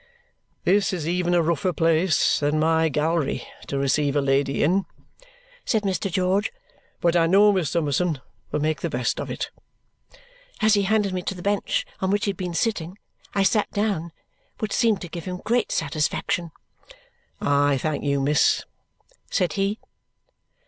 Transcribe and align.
"This 0.63 0.93
is 0.93 1.07
even 1.07 1.35
a 1.35 1.43
rougher 1.43 1.71
place 1.71 2.39
than 2.39 2.59
my 2.59 2.89
gallery 2.89 3.47
to 3.67 3.77
receive 3.77 4.15
a 4.15 4.19
lady 4.21 4.63
in," 4.63 4.87
said 5.63 5.83
Mr. 5.83 6.11
George, 6.11 6.51
"but 7.01 7.15
I 7.15 7.27
know 7.27 7.51
Miss 7.51 7.69
Summerson 7.69 8.19
will 8.51 8.61
make 8.61 8.81
the 8.81 8.89
best 8.89 9.19
of 9.19 9.29
it." 9.29 9.51
As 10.59 10.73
he 10.73 10.81
handed 10.81 11.13
me 11.13 11.21
to 11.21 11.35
the 11.35 11.43
bench 11.43 11.85
on 11.99 12.09
which 12.09 12.25
he 12.25 12.29
had 12.31 12.37
been 12.37 12.55
sitting, 12.55 12.97
I 13.35 13.43
sat 13.43 13.69
down, 13.73 14.11
which 14.57 14.73
seemed 14.73 15.01
to 15.01 15.07
give 15.07 15.25
him 15.25 15.37
great 15.45 15.71
satisfaction. 15.71 16.49
"I 17.39 17.77
thank 17.77 18.03
you, 18.03 18.21
miss," 18.21 18.63
said 19.29 19.53
he. 19.53 19.77